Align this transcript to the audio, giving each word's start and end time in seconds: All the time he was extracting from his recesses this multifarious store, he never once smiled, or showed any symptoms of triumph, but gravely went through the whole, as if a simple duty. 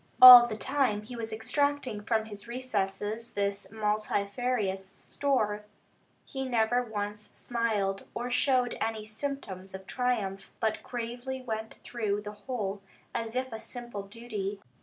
All 0.19 0.47
the 0.47 0.57
time 0.57 1.03
he 1.03 1.15
was 1.15 1.31
extracting 1.31 2.01
from 2.01 2.25
his 2.25 2.47
recesses 2.47 3.33
this 3.33 3.69
multifarious 3.69 4.83
store, 4.83 5.65
he 6.25 6.43
never 6.43 6.81
once 6.81 7.21
smiled, 7.29 8.05
or 8.15 8.31
showed 8.31 8.75
any 8.81 9.05
symptoms 9.05 9.75
of 9.75 9.85
triumph, 9.85 10.51
but 10.59 10.81
gravely 10.81 11.43
went 11.43 11.75
through 11.83 12.21
the 12.21 12.31
whole, 12.31 12.81
as 13.13 13.35
if 13.35 13.53
a 13.53 13.59
simple 13.59 14.01
duty. 14.01 14.59